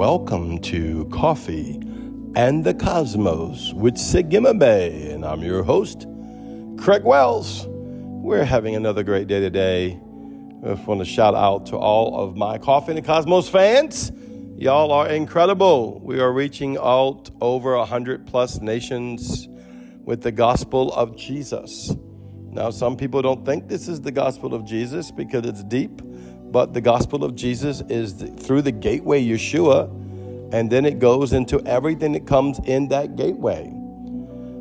[0.00, 1.74] Welcome to Coffee
[2.34, 6.06] and the Cosmos with Sigimabe, and I'm your host,
[6.78, 7.66] Craig Wells.
[7.68, 10.00] We're having another great day today.
[10.64, 14.10] I just want to shout out to all of my Coffee and the Cosmos fans.
[14.56, 16.00] Y'all are incredible.
[16.00, 19.48] We are reaching out over 100 plus nations
[20.06, 21.94] with the gospel of Jesus.
[22.46, 26.00] Now, some people don't think this is the gospel of Jesus because it's deep
[26.50, 29.88] but the gospel of Jesus is through the gateway Yeshua,
[30.52, 33.66] and then it goes into everything that comes in that gateway.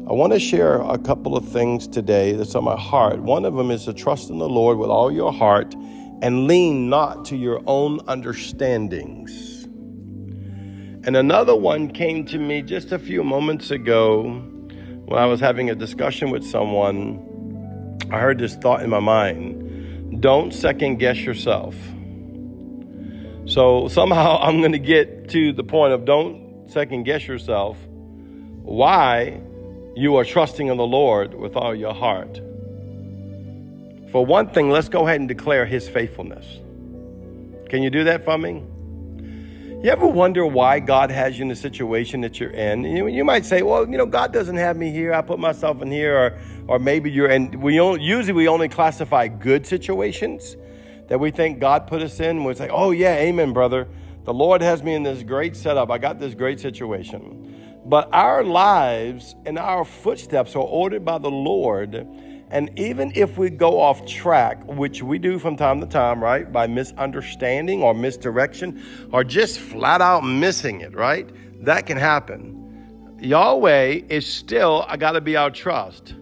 [0.10, 3.20] I want to share a couple of things today that's on my heart.
[3.20, 5.76] One of them is to trust in the Lord with all your heart
[6.22, 9.64] and lean not to your own understandings.
[11.06, 14.24] And another one came to me just a few moments ago
[15.06, 17.26] when I was having a discussion with someone.
[18.12, 21.76] I heard this thought in my mind don't second guess yourself.
[23.50, 27.78] So somehow I'm going to get to the point of don't second guess yourself
[28.62, 29.42] why
[29.96, 32.38] you are trusting in the Lord with all your heart.
[34.12, 36.46] For one thing, let's go ahead and declare his faithfulness.
[37.70, 38.64] Can you do that for me?
[39.84, 42.84] You ever wonder why God has you in the situation that you're in?
[42.84, 45.14] You, you might say, well, you know, God doesn't have me here.
[45.14, 46.18] I put myself in here.
[46.18, 50.56] Or, or maybe you're, and we only, usually we only classify good situations
[51.10, 52.44] that we think God put us in.
[52.44, 53.88] We say, oh, yeah, amen, brother.
[54.24, 55.92] The Lord has me in this great setup.
[55.92, 57.82] I got this great situation.
[57.86, 62.08] But our lives and our footsteps are ordered by the Lord
[62.52, 66.52] and even if we go off track, which we do from time to time, right,
[66.52, 71.30] by misunderstanding or misdirection or just flat out missing it, right,
[71.64, 73.18] that can happen.
[73.20, 76.16] Yahweh is still, I got to be our trust.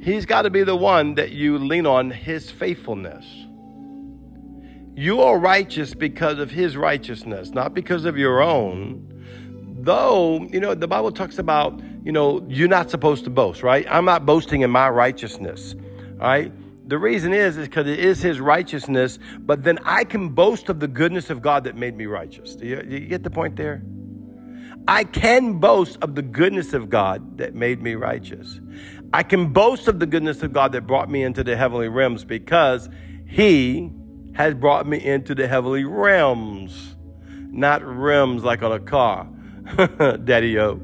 [0.00, 3.26] He's got to be the one that you lean on, his faithfulness.
[4.96, 9.12] You are righteous because of his righteousness, not because of your own.
[9.78, 13.84] Though, you know, the Bible talks about you know, you're not supposed to boast, right?
[13.90, 15.74] I'm not boasting in my righteousness,
[16.14, 16.52] right?
[16.88, 20.78] The reason is, is because it is his righteousness, but then I can boast of
[20.78, 22.54] the goodness of God that made me righteous.
[22.54, 23.82] Do you, you get the point there?
[24.86, 28.60] I can boast of the goodness of God that made me righteous.
[29.12, 32.24] I can boast of the goodness of God that brought me into the heavenly realms
[32.24, 32.88] because
[33.26, 33.90] he
[34.36, 36.94] has brought me into the heavenly realms,
[37.50, 39.26] not rims like on a car.
[40.24, 40.78] Daddy O.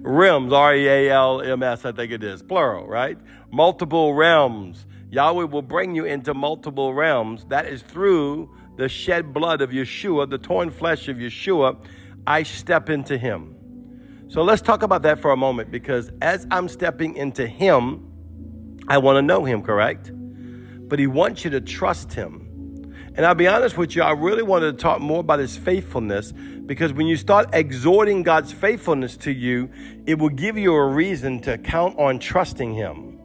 [0.00, 3.18] Rims, R E A L M S, I think it is, plural, right?
[3.50, 4.86] Multiple realms.
[5.10, 7.44] Yahweh will bring you into multiple realms.
[7.46, 11.76] That is through the shed blood of Yeshua, the torn flesh of Yeshua.
[12.26, 13.56] I step into Him.
[14.28, 18.08] So let's talk about that for a moment because as I'm stepping into Him,
[18.88, 20.12] I want to know Him, correct?
[20.14, 22.41] But He wants you to trust Him.
[23.14, 26.32] And I'll be honest with you, I really wanted to talk more about his faithfulness
[26.32, 29.68] because when you start exhorting God's faithfulness to you,
[30.06, 33.18] it will give you a reason to count on trusting him.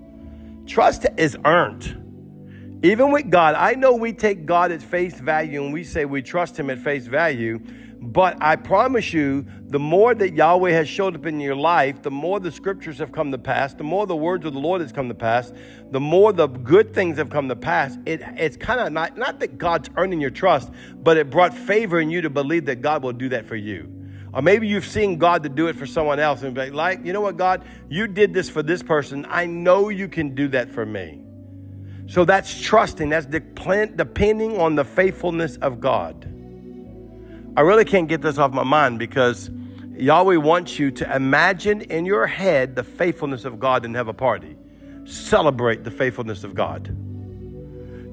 [0.66, 2.80] Trust is earned.
[2.84, 6.22] Even with God, I know we take God at face value and we say we
[6.22, 7.60] trust him at face value,
[8.00, 12.12] but I promise you, the more that Yahweh has showed up in your life, the
[12.12, 14.92] more the scriptures have come to pass, the more the words of the Lord has
[14.92, 15.52] come to pass,
[15.92, 17.98] the more the good things have come to pass.
[18.06, 22.00] It, it's kind of not, not that God's earning your trust, but it brought favor
[22.00, 23.92] in you to believe that God will do that for you.
[24.32, 27.14] Or maybe you've seen God to do it for someone else and be like, you
[27.14, 29.26] know what, God, you did this for this person.
[29.28, 31.24] I know you can do that for me.
[32.06, 36.37] So that's trusting, that's depending on the faithfulness of God.
[37.58, 39.50] I really can't get this off my mind because
[39.96, 44.14] Yahweh wants you to imagine in your head the faithfulness of God and have a
[44.14, 44.56] party.
[45.06, 46.96] Celebrate the faithfulness of God.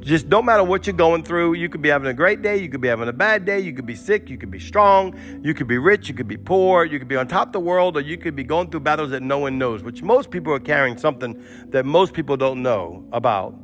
[0.01, 2.71] Just no matter what you're going through, you could be having a great day, you
[2.71, 5.15] could be having a bad day, you could be sick, you could be strong,
[5.45, 7.61] you could be rich, you could be poor, you could be on top of the
[7.61, 10.55] world, or you could be going through battles that no one knows, which most people
[10.55, 13.55] are carrying something that most people don't know about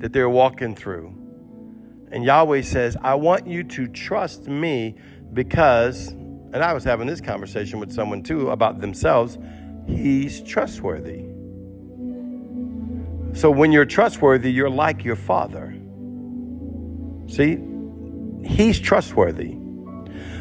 [0.00, 1.14] that they're walking through.
[2.10, 4.96] And Yahweh says, I want you to trust me
[5.32, 9.38] because, and I was having this conversation with someone too about themselves,
[9.86, 11.24] he's trustworthy.
[13.34, 15.74] So when you're trustworthy, you're like your father.
[17.28, 17.58] See,
[18.44, 19.56] he's trustworthy.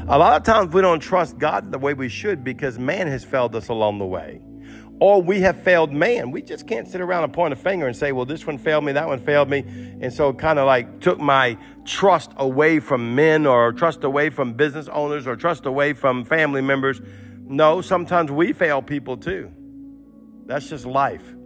[0.09, 3.25] A lot of times we don't trust God the way we should because man has
[3.25, 4.41] failed us along the way
[4.99, 6.31] or we have failed man.
[6.31, 8.83] We just can't sit around and point a finger and say, well, this one failed
[8.83, 9.59] me, that one failed me.
[9.59, 14.53] And so kind of like took my trust away from men or trust away from
[14.53, 16.99] business owners or trust away from family members.
[17.45, 19.51] No, sometimes we fail people too.
[20.45, 21.36] That's just life.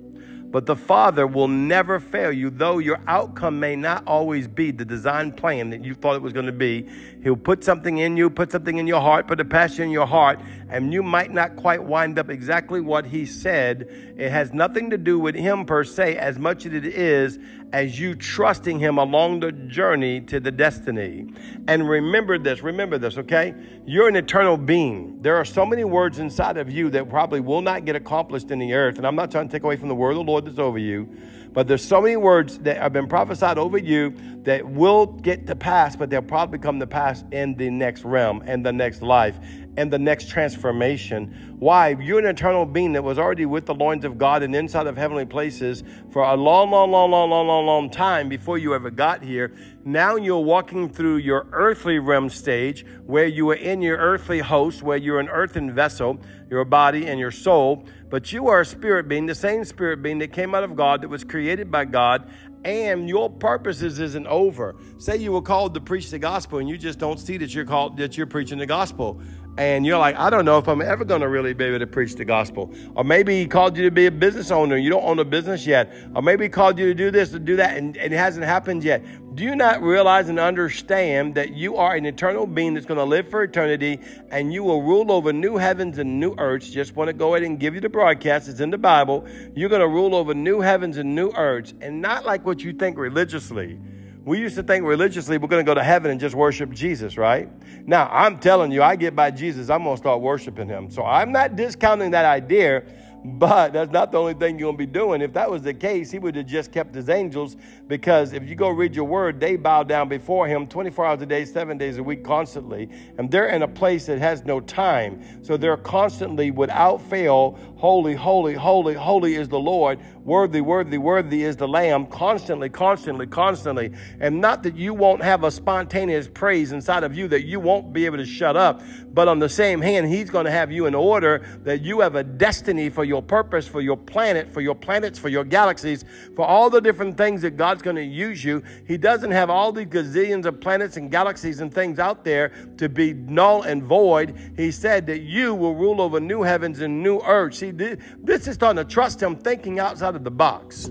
[0.51, 4.83] But the Father will never fail you, though your outcome may not always be the
[4.83, 6.89] design plan that you thought it was going to be.
[7.23, 10.07] He'll put something in you, put something in your heart, put a passion in your
[10.07, 10.39] heart,
[10.69, 13.87] and you might not quite wind up exactly what He said.
[14.17, 17.39] It has nothing to do with Him per se, as much as it is
[17.73, 21.27] as you trusting Him along the journey to the destiny.
[21.67, 23.53] And remember this, remember this, okay?
[23.85, 25.21] You're an eternal being.
[25.21, 28.59] There are so many words inside of you that probably will not get accomplished in
[28.59, 28.97] the earth.
[28.97, 30.77] And I'm not trying to take away from the word of the Lord that's over
[30.77, 31.09] you.
[31.53, 35.55] But there's so many words that have been prophesied over you that will get to
[35.55, 39.37] pass, but they'll probably come to pass in the next realm and the next life
[39.77, 41.55] and the next transformation.
[41.59, 41.89] Why?
[41.89, 44.97] You're an eternal being that was already with the loins of God and inside of
[44.97, 48.89] heavenly places for a long, long, long, long, long, long, long time before you ever
[48.89, 49.53] got here.
[49.85, 54.83] Now you're walking through your earthly realm stage where you are in your earthly host,
[54.83, 56.19] where you're an earthen vessel,
[56.49, 60.19] your body and your soul, but you are a spirit being, the same spirit being
[60.19, 62.29] that came out of God, that was created by God,
[62.63, 64.75] and your purposes isn't over.
[64.97, 67.65] Say you were called to preach the gospel and you just don't see that you're
[67.65, 69.19] called that you're preaching the gospel
[69.57, 71.87] and you're like, I don't know if I'm ever going to really be able to
[71.87, 72.73] preach the gospel.
[72.95, 75.65] Or maybe he called you to be a business owner, you don't own a business
[75.65, 75.93] yet.
[76.15, 78.45] Or maybe he called you to do this, to do that, and, and it hasn't
[78.45, 79.03] happened yet.
[79.35, 83.03] Do you not realize and understand that you are an eternal being that's going to
[83.03, 83.99] live for eternity
[84.29, 86.69] and you will rule over new heavens and new earths?
[86.69, 88.47] Just want to go ahead and give you the broadcast.
[88.47, 89.25] It's in the Bible.
[89.55, 92.73] You're going to rule over new heavens and new earths, and not like what you
[92.73, 93.79] think religiously.
[94.23, 97.17] We used to think religiously we're going to go to heaven and just worship Jesus,
[97.17, 97.49] right?
[97.87, 100.91] Now, I'm telling you, I get by Jesus, I'm going to start worshiping him.
[100.91, 102.83] So I'm not discounting that idea.
[103.23, 105.21] But that's not the only thing you're going to be doing.
[105.21, 107.55] If that was the case, he would have just kept his angels
[107.87, 111.27] because if you go read your word, they bow down before him 24 hours a
[111.27, 112.89] day, seven days a week, constantly.
[113.19, 115.43] And they're in a place that has no time.
[115.43, 119.99] So they're constantly, without fail, holy, holy, holy, holy is the Lord.
[120.23, 123.91] Worthy, worthy, worthy is the Lamb, constantly, constantly, constantly.
[124.19, 127.91] And not that you won't have a spontaneous praise inside of you that you won't
[127.91, 128.83] be able to shut up,
[129.13, 132.13] but on the same hand, He's going to have you in order that you have
[132.13, 136.45] a destiny for your purpose, for your planet, for your planets, for your galaxies, for
[136.45, 138.61] all the different things that God's going to use you.
[138.87, 142.87] He doesn't have all these gazillions of planets and galaxies and things out there to
[142.89, 144.53] be null and void.
[144.55, 147.55] He said that you will rule over new heavens and new earth.
[147.55, 150.89] See, this is starting to trust Him, thinking outside outside of the box.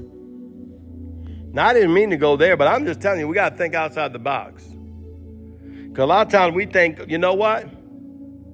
[1.52, 3.56] Now, I didn't mean to go there, but I'm just telling you, we got to
[3.56, 4.64] think outside the box.
[4.64, 7.68] Because a lot of times we think, you know what?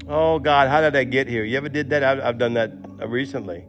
[0.08, 1.44] Oh, God, how did I get here?
[1.44, 2.02] You ever did that?
[2.02, 3.66] I've, I've done that uh, recently.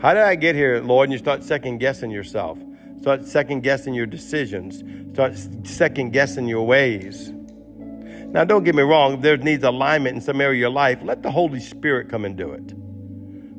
[0.00, 1.06] How did I get here, Lord?
[1.06, 2.58] And you start second guessing yourself.
[3.00, 4.82] Start second guessing your decisions.
[5.14, 7.32] Start second guessing your ways.
[8.28, 9.14] Now, don't get me wrong.
[9.14, 12.26] If there needs alignment in some area of your life, let the Holy Spirit come
[12.26, 12.74] and do it.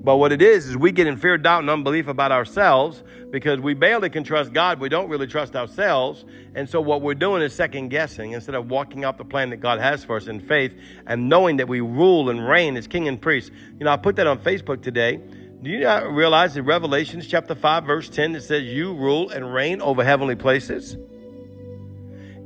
[0.07, 3.59] But what it is, is we get in fear, doubt, and unbelief about ourselves because
[3.59, 4.79] we barely can trust God.
[4.79, 6.23] We don't really trust ourselves.
[6.55, 9.57] And so what we're doing is second guessing instead of walking out the plan that
[9.57, 10.73] God has for us in faith
[11.05, 13.51] and knowing that we rule and reign as king and priest.
[13.77, 15.17] You know, I put that on Facebook today.
[15.61, 19.53] Do you not realize in Revelations chapter 5, verse 10, it says, You rule and
[19.53, 20.95] reign over heavenly places?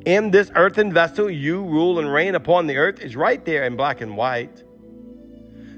[0.08, 3.00] In this earthen vessel, you rule and reign upon the earth.
[3.02, 4.64] is right there in black and white.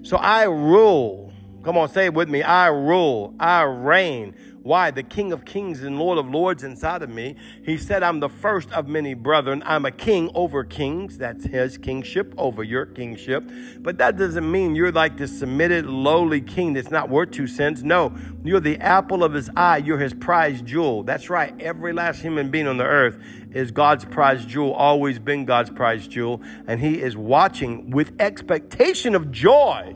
[0.03, 1.32] So I rule
[1.63, 2.43] Come on, say it with me.
[2.43, 4.35] I rule, I reign.
[4.63, 4.91] Why?
[4.91, 7.35] The King of Kings and Lord of Lords inside of me.
[7.65, 9.63] He said, I'm the first of many brethren.
[9.65, 11.17] I'm a king over kings.
[11.17, 13.49] That's his kingship over your kingship.
[13.79, 17.81] But that doesn't mean you're like this submitted, lowly king that's not worth two cents.
[17.81, 19.77] No, you're the apple of his eye.
[19.77, 21.03] You're his prized jewel.
[21.03, 21.53] That's right.
[21.61, 23.17] Every last human being on the earth
[23.51, 26.41] is God's prized jewel, always been God's prized jewel.
[26.67, 29.95] And he is watching with expectation of joy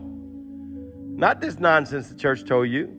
[1.17, 2.95] not this nonsense the church told you.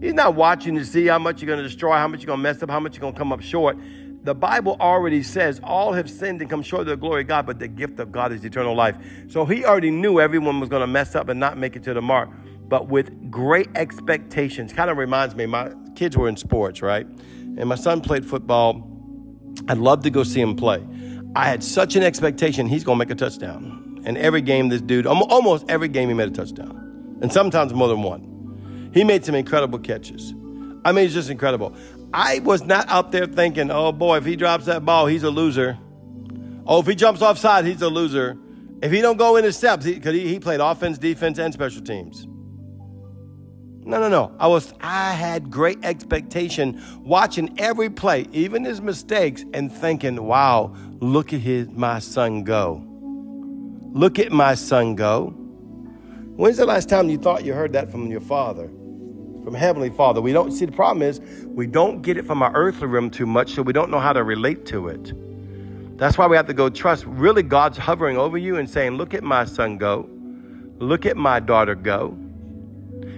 [0.00, 2.38] He's not watching to see how much you're going to destroy, how much you're going
[2.38, 3.78] to mess up, how much you're going to come up short.
[4.22, 7.46] The Bible already says all have sinned and come short of the glory of God,
[7.46, 8.98] but the gift of God is eternal life.
[9.28, 11.94] So he already knew everyone was going to mess up and not make it to
[11.94, 12.28] the mark,
[12.68, 14.74] but with great expectations.
[14.74, 17.06] Kind of reminds me, my kids were in sports, right?
[17.06, 18.86] And my son played football.
[19.66, 20.86] I'd love to go see him play.
[21.34, 24.02] I had such an expectation he's going to make a touchdown.
[24.04, 26.89] And every game, this dude, almost every game, he made a touchdown
[27.20, 28.90] and sometimes more than one.
[28.92, 30.34] He made some incredible catches.
[30.84, 31.74] I mean, it's just incredible.
[32.12, 35.30] I was not out there thinking, oh boy, if he drops that ball, he's a
[35.30, 35.78] loser.
[36.66, 38.36] Oh, if he jumps offside, he's a loser.
[38.82, 41.52] If he don't go in his steps, because he, he, he played offense, defense, and
[41.52, 42.26] special teams.
[43.82, 44.34] No, no, no.
[44.38, 50.74] I was I had great expectation watching every play, even his mistakes, and thinking, wow,
[51.00, 52.84] look at his my son go.
[53.92, 55.34] Look at my son go.
[56.40, 58.70] When's the last time you thought you heard that from your father?
[59.44, 60.22] from Heavenly Father.
[60.22, 63.26] We don't see the problem is we don't get it from our earthly realm too
[63.26, 65.12] much, so we don't know how to relate to it.
[65.98, 67.04] That's why we have to go trust.
[67.06, 70.08] Really, God's hovering over you and saying, Look at my son go.
[70.78, 72.16] Look at my daughter go.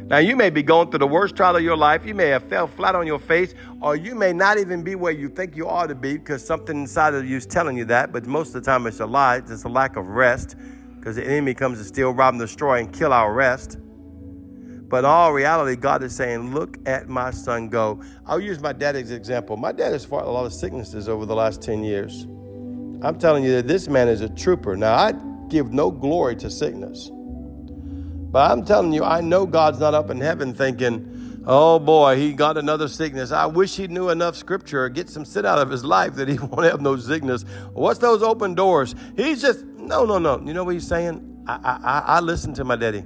[0.06, 2.04] Now, you may be going through the worst trial of your life.
[2.04, 5.12] You may have fell flat on your face, or you may not even be where
[5.12, 8.12] you think you ought to be because something inside of you is telling you that.
[8.12, 9.36] But most of the time, it's a lie.
[9.36, 10.56] It's a lack of rest
[11.02, 13.76] because the enemy comes to steal, rob, and destroy, and kill our rest.
[14.88, 18.00] But all reality, God is saying, Look at my son go.
[18.24, 19.56] I'll use my dad as an example.
[19.56, 22.22] My dad has fought a lot of sicknesses over the last 10 years.
[23.02, 24.76] I'm telling you that this man is a trooper.
[24.76, 25.14] Now, I
[25.48, 27.10] give no glory to sickness.
[27.10, 32.32] But I'm telling you, I know God's not up in heaven thinking, oh boy, he
[32.32, 33.32] got another sickness.
[33.32, 36.28] I wish he knew enough scripture or get some sit out of his life that
[36.28, 37.44] he won't have no sickness.
[37.72, 38.94] What's those open doors?
[39.16, 40.40] He's just, no, no, no.
[40.44, 41.44] You know what he's saying?
[41.46, 43.04] I, I, I listen to my daddy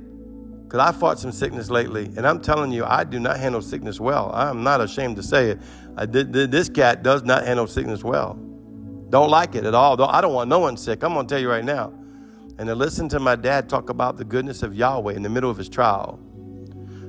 [0.64, 2.06] because I fought some sickness lately.
[2.16, 4.30] And I'm telling you, I do not handle sickness well.
[4.34, 5.60] I'm not ashamed to say it.
[5.96, 8.34] I this cat does not handle sickness well.
[9.08, 10.00] Don't like it at all.
[10.02, 11.02] I don't want no one sick.
[11.02, 11.92] I'm going to tell you right now
[12.58, 15.50] and to listen to my dad talk about the goodness of Yahweh in the middle
[15.50, 16.18] of his trial.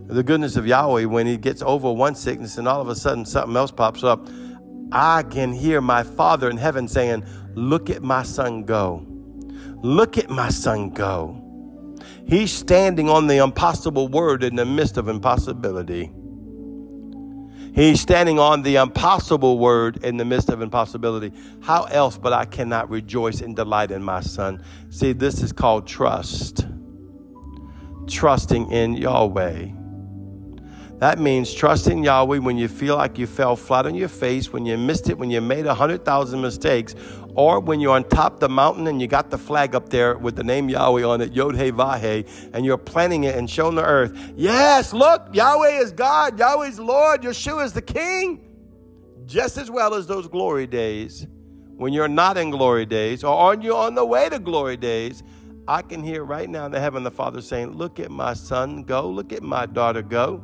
[0.07, 3.25] The goodness of Yahweh when he gets over one sickness and all of a sudden
[3.25, 4.27] something else pops up.
[4.91, 9.05] I can hear my Father in heaven saying, Look at my son go.
[9.81, 11.43] Look at my son go.
[12.25, 16.11] He's standing on the impossible word in the midst of impossibility.
[17.73, 21.31] He's standing on the impossible word in the midst of impossibility.
[21.61, 24.63] How else but I cannot rejoice and delight in my son?
[24.89, 26.65] See, this is called trust.
[28.07, 29.76] Trusting in Yahweh.
[30.99, 34.65] That means trusting Yahweh when you feel like you fell flat on your face, when
[34.65, 36.95] you missed it, when you made a hundred thousand mistakes,
[37.35, 40.17] or when you're on top of the mountain and you got the flag up there
[40.17, 43.75] with the name Yahweh on it, Yod He Vahe, and you're planting it and showing
[43.75, 48.43] the earth, yes, look, Yahweh is God, Yahweh's Lord, Yeshua is the King.
[49.27, 51.27] Just as well as those glory days,
[51.75, 55.21] when you're not in glory days, or are you on the way to glory days,
[55.67, 58.81] I can hear right now in the heaven the Father saying, Look at my son
[58.81, 60.41] go, look at my daughter go.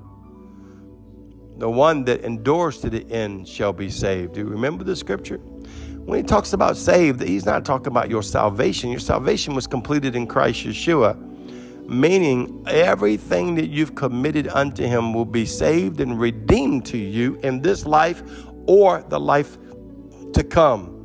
[1.57, 4.33] The one that endures to the end shall be saved.
[4.33, 5.37] Do you remember the scripture?
[5.37, 8.89] When he talks about saved, he's not talking about your salvation.
[8.89, 11.17] Your salvation was completed in Christ Yeshua,
[11.87, 17.61] meaning everything that you've committed unto him will be saved and redeemed to you in
[17.61, 18.23] this life
[18.67, 19.57] or the life
[20.33, 21.02] to come.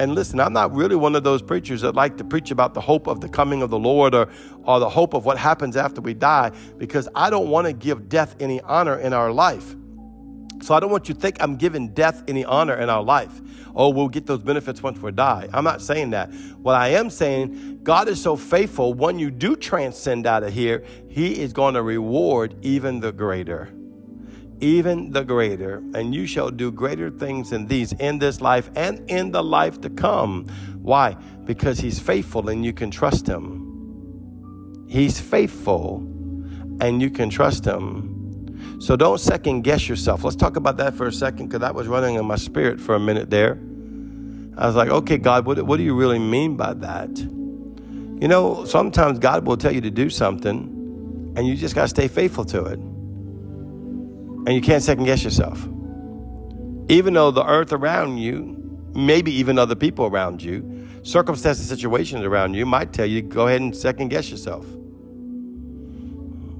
[0.00, 2.80] And listen, I'm not really one of those preachers that like to preach about the
[2.80, 4.28] hope of the coming of the Lord or,
[4.64, 8.08] or the hope of what happens after we die because I don't want to give
[8.08, 9.74] death any honor in our life.
[10.62, 13.40] So I don't want you to think I'm giving death any honor in our life.
[13.74, 15.48] Oh, we'll get those benefits once we die.
[15.52, 16.32] I'm not saying that.
[16.32, 18.94] What I am saying, God is so faithful.
[18.94, 23.70] When you do transcend out of here, He is going to reward even the greater
[24.64, 29.08] even the greater, and you shall do greater things than these in this life and
[29.10, 30.46] in the life to come.
[30.80, 31.16] Why?
[31.44, 34.86] Because he's faithful and you can trust him.
[34.88, 35.98] He's faithful
[36.80, 38.78] and you can trust him.
[38.80, 40.24] So don't second guess yourself.
[40.24, 42.94] Let's talk about that for a second because that was running in my spirit for
[42.94, 43.58] a minute there.
[44.56, 47.18] I was like, okay, God, what, what do you really mean by that?
[47.18, 51.88] You know, sometimes God will tell you to do something and you just got to
[51.88, 52.78] stay faithful to it.
[54.46, 55.66] And you can't second guess yourself.
[56.88, 62.54] Even though the earth around you, maybe even other people around you, circumstances, situations around
[62.54, 64.66] you might tell you go ahead and second guess yourself.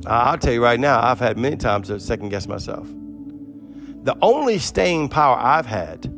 [0.06, 2.86] I'll tell you right now, I've had many times to second guess myself.
[2.88, 6.12] The only staying power I've had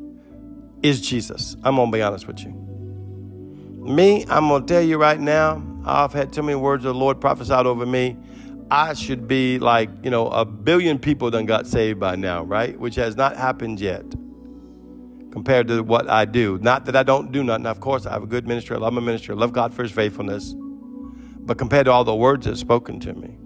[0.83, 1.57] is Jesus.
[1.63, 2.51] I'm going to be honest with you.
[2.51, 6.99] Me, I'm going to tell you right now, I've had too many words of the
[6.99, 8.17] Lord prophesied over me.
[8.71, 12.79] I should be like, you know, a billion people done got saved by now, right?
[12.79, 14.05] Which has not happened yet
[15.31, 16.59] compared to what I do.
[16.61, 17.67] Not that I don't do nothing.
[17.67, 18.75] Of course, I have a good ministry.
[18.75, 19.35] I love my ministry.
[19.35, 20.55] I love God for his faithfulness.
[20.57, 23.37] But compared to all the words that's spoken to me.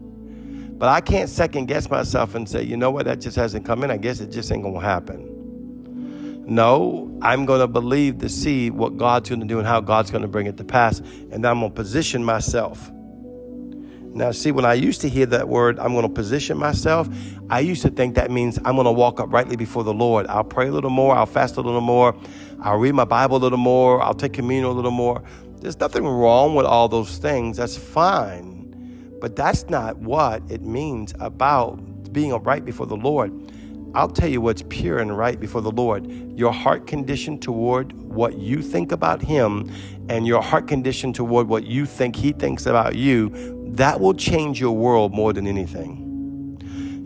[0.78, 3.84] But I can't second guess myself and say, you know what, that just hasn't come
[3.84, 3.90] in.
[3.90, 6.44] I guess it just ain't going to happen.
[6.46, 10.10] No, I'm going to believe to see what God's going to do and how God's
[10.10, 11.00] going to bring it to pass.
[11.00, 12.90] And I'm going to position myself
[14.12, 17.08] now, see, when I used to hear that word, I'm going to position myself,
[17.48, 20.26] I used to think that means I'm going to walk uprightly before the Lord.
[20.26, 22.16] I'll pray a little more, I'll fast a little more,
[22.60, 25.22] I'll read my Bible a little more, I'll take communion a little more.
[25.60, 27.58] There's nothing wrong with all those things.
[27.58, 29.16] That's fine.
[29.20, 33.32] But that's not what it means about being upright before the Lord.
[33.94, 36.10] I'll tell you what's pure and right before the Lord.
[36.38, 39.70] Your heart condition toward what you think about Him
[40.08, 43.28] and your heart condition toward what you think He thinks about you,
[43.76, 46.06] that will change your world more than anything.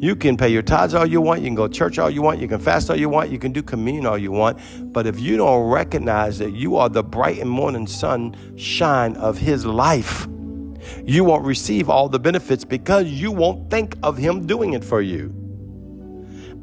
[0.00, 1.40] You can pay your tithes all you want.
[1.40, 2.40] You can go to church all you want.
[2.40, 3.30] You can fast all you want.
[3.30, 4.58] You can do communion all you want.
[4.92, 9.38] But if you don't recognize that you are the bright and morning sun shine of
[9.38, 10.26] His life,
[11.04, 15.00] you won't receive all the benefits because you won't think of Him doing it for
[15.00, 15.43] you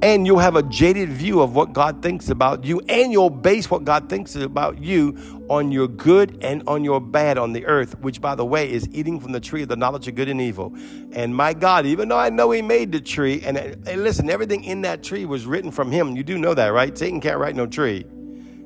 [0.01, 3.69] and you'll have a jaded view of what God thinks about you, and you'll base
[3.69, 7.99] what God thinks about you on your good and on your bad on the earth,
[7.99, 10.41] which, by the way, is eating from the tree of the knowledge of good and
[10.41, 10.75] evil.
[11.11, 14.63] And my God, even though I know He made the tree, and, and listen, everything
[14.63, 16.15] in that tree was written from Him.
[16.15, 16.97] You do know that, right?
[16.97, 18.05] Satan can't write no tree.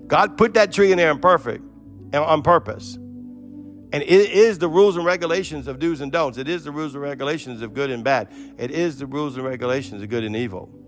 [0.07, 1.63] God put that tree in there on perfect,
[2.13, 2.95] uh, on purpose.
[2.95, 6.37] And it is the rules and regulations of do's and don'ts.
[6.37, 8.29] It is the rules and regulations of good and bad.
[8.57, 10.84] It is the rules and regulations of good and evil.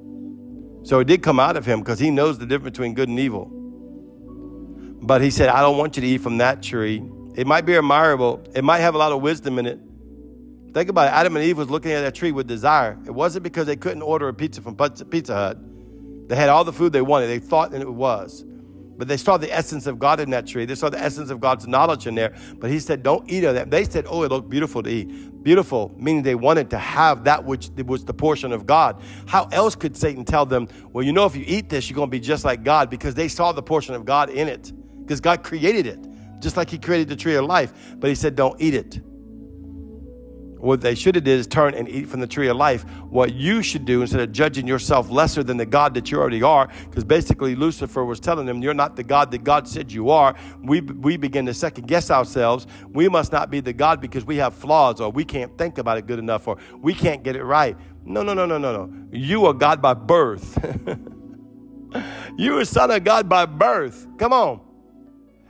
[0.87, 3.19] So it did come out of him because he knows the difference between good and
[3.19, 3.51] evil.
[5.01, 7.03] But he said, I don't want you to eat from that tree.
[7.35, 9.81] It might be admirable, it might have a lot of wisdom in it.
[10.73, 11.11] Think about it.
[11.11, 12.97] Adam and Eve was looking at that tree with desire.
[13.05, 15.57] It wasn't because they couldn't order a pizza from Pizza Hut.
[16.29, 17.27] They had all the food they wanted.
[17.27, 18.45] They thought that it was.
[18.97, 20.65] But they saw the essence of God in that tree.
[20.65, 22.35] They saw the essence of God's knowledge in there.
[22.55, 23.69] But he said, Don't eat of that.
[23.69, 25.43] They said, Oh, it looked beautiful to eat.
[25.43, 29.01] Beautiful, meaning they wanted to have that which was the portion of God.
[29.27, 32.09] How else could Satan tell them, Well, you know, if you eat this, you're going
[32.09, 32.89] to be just like God?
[32.89, 34.73] Because they saw the portion of God in it.
[35.01, 35.99] Because God created it,
[36.39, 37.95] just like He created the tree of life.
[37.97, 38.99] But He said, Don't eat it.
[40.59, 42.83] What they should have did is turn and eat from the tree of life.
[43.09, 46.43] What you should do instead of judging yourself lesser than the God that you already
[46.43, 50.09] are, because basically Lucifer was telling them, "You're not the God that God said you
[50.09, 52.67] are." We we begin to second guess ourselves.
[52.89, 55.97] We must not be the God because we have flaws, or we can't think about
[55.97, 57.77] it good enough, or we can't get it right.
[58.03, 59.07] No, no, no, no, no, no.
[59.11, 60.57] You are God by birth.
[62.37, 64.07] you are son of God by birth.
[64.17, 64.66] Come on.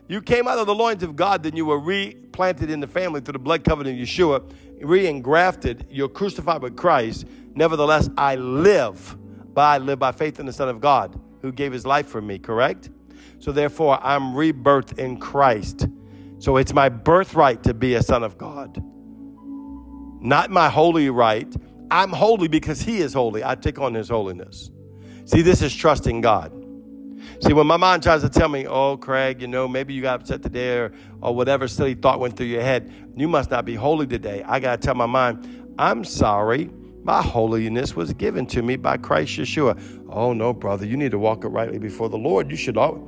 [0.08, 3.22] You came out of the loins of God, then you were replanted in the family
[3.22, 4.50] through the blood covenant of Yeshua
[4.82, 7.26] re-engrafted, you're crucified with Christ.
[7.56, 9.18] Nevertheless, I live,
[9.54, 12.22] but I live by faith in the Son of God who gave his life for
[12.22, 12.90] me, correct?
[13.40, 15.88] So therefore, I'm rebirthed in Christ.
[16.40, 18.82] So it's my birthright to be a son of God.
[20.20, 21.52] Not my holy right.
[21.90, 23.44] I'm holy because he is holy.
[23.44, 24.72] I take on his holiness.
[25.26, 26.57] See, this is trusting God.
[27.40, 30.22] See, when my mind tries to tell me, oh, Craig, you know, maybe you got
[30.22, 33.76] upset today or, or whatever silly thought went through your head, you must not be
[33.76, 34.44] holy today.
[34.44, 36.72] I got to tell my mind, I'm sorry.
[37.04, 39.80] My holiness was given to me by Christ Yeshua.
[40.10, 42.50] Oh, no, brother, you need to walk uprightly before the Lord.
[42.50, 43.08] You should all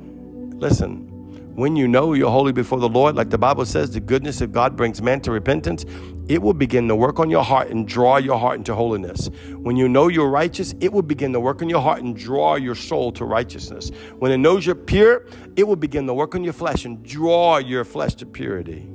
[0.56, 1.08] listen.
[1.56, 4.52] When you know you're holy before the Lord, like the Bible says, the goodness of
[4.52, 5.84] God brings man to repentance,
[6.30, 9.28] it will begin to work on your heart and draw your heart into holiness.
[9.56, 12.54] When you know you're righteous, it will begin to work on your heart and draw
[12.54, 13.90] your soul to righteousness.
[14.20, 17.58] When it knows you're pure, it will begin to work on your flesh and draw
[17.58, 18.88] your flesh to purity.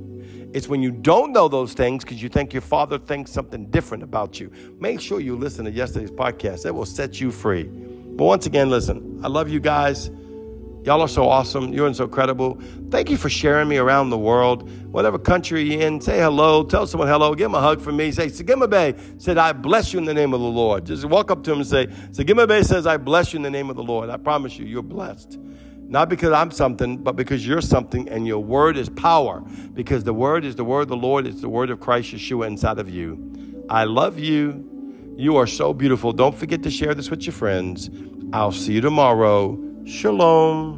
[0.54, 4.02] It's when you don't know those things because you think your father thinks something different
[4.02, 4.50] about you.
[4.80, 6.64] Make sure you listen to yesterday's podcast.
[6.64, 7.64] it will set you free.
[7.64, 10.08] But once again, listen, I love you guys.
[10.86, 11.72] Y'all are so awesome.
[11.72, 12.60] You're so credible.
[12.90, 14.70] Thank you for sharing me around the world.
[14.92, 16.62] Whatever country you're in, say hello.
[16.62, 17.34] Tell someone hello.
[17.34, 18.12] Give them a hug from me.
[18.12, 20.86] Say, Sagima Bay said, I bless you in the name of the Lord.
[20.86, 23.50] Just walk up to him and say, Sagima Bay says, I bless you in the
[23.50, 24.10] name of the Lord.
[24.10, 25.40] I promise you, you're blessed.
[25.88, 29.40] Not because I'm something, but because you're something and your word is power.
[29.40, 32.46] Because the word is the word of the Lord, it's the word of Christ Yeshua
[32.46, 33.64] inside of you.
[33.68, 35.14] I love you.
[35.16, 36.12] You are so beautiful.
[36.12, 37.90] Don't forget to share this with your friends.
[38.32, 39.58] I'll see you tomorrow.
[39.84, 40.74] Shalom.